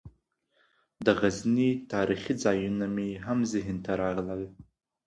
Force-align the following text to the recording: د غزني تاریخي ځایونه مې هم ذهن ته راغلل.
د 1.05 1.07
غزني 1.19 1.69
تاریخي 1.93 2.33
ځایونه 2.43 2.85
مې 2.95 3.09
هم 3.25 3.39
ذهن 3.53 3.77
ته 3.85 3.91
راغلل. 4.01 4.43